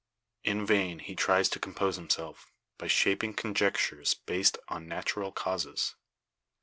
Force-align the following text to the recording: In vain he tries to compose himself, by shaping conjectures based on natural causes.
In 0.43 0.65
vain 0.65 0.97
he 0.97 1.13
tries 1.13 1.47
to 1.49 1.59
compose 1.59 1.95
himself, 1.95 2.51
by 2.79 2.87
shaping 2.87 3.35
conjectures 3.35 4.15
based 4.15 4.57
on 4.67 4.87
natural 4.87 5.31
causes. 5.31 5.93